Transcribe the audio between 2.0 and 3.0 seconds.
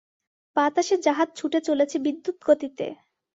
বিদ্যুৎগতিতে।